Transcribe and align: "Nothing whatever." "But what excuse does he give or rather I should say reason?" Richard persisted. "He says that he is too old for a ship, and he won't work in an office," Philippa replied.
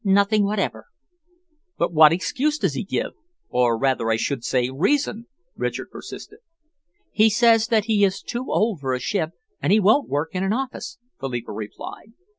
"Nothing 0.03 0.45
whatever." 0.45 0.87
"But 1.77 1.93
what 1.93 2.11
excuse 2.11 2.57
does 2.57 2.73
he 2.73 2.83
give 2.83 3.11
or 3.49 3.77
rather 3.77 4.09
I 4.09 4.15
should 4.15 4.43
say 4.43 4.71
reason?" 4.71 5.27
Richard 5.55 5.91
persisted. 5.91 6.39
"He 7.11 7.29
says 7.29 7.67
that 7.67 7.85
he 7.85 8.03
is 8.03 8.23
too 8.23 8.47
old 8.51 8.79
for 8.79 8.95
a 8.95 8.99
ship, 8.99 9.33
and 9.61 9.71
he 9.71 9.79
won't 9.79 10.09
work 10.09 10.29
in 10.33 10.43
an 10.43 10.53
office," 10.53 10.97
Philippa 11.19 11.51
replied. 11.51 12.13